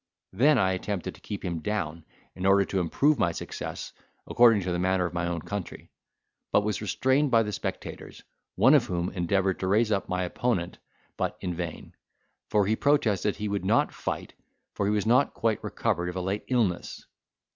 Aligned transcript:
Then 0.33 0.57
I 0.57 0.71
attempted 0.71 1.13
to 1.13 1.21
keep 1.21 1.45
him 1.45 1.59
down, 1.59 2.03
in 2.35 2.47
order 2.47 2.65
to 2.65 2.79
improve 2.79 3.19
my 3.19 3.31
success, 3.31 3.93
according 4.25 4.63
to 4.63 4.71
the 4.71 4.79
manner 4.79 5.05
of 5.05 5.13
my 5.13 5.27
own 5.27 5.41
country, 5.43 5.91
but 6.51 6.63
was 6.63 6.81
restrained 6.81 7.29
by 7.29 7.43
the 7.43 7.51
spectators, 7.51 8.23
one 8.55 8.73
of 8.73 8.87
whom 8.87 9.09
endeavoured 9.11 9.59
to 9.59 9.67
raise 9.67 9.91
up 9.91 10.09
my 10.09 10.23
opponent, 10.23 10.79
but 11.17 11.37
in 11.39 11.53
vain; 11.53 11.93
for 12.49 12.65
he 12.65 12.75
protested 12.75 13.35
he 13.35 13.47
would 13.47 13.63
not 13.63 13.93
fight, 13.93 14.33
for 14.73 14.87
he 14.87 14.91
was 14.91 15.05
not 15.05 15.35
quite 15.35 15.63
recovered 15.63 16.09
of 16.09 16.15
a 16.15 16.21
late 16.21 16.45
illness. 16.47 17.05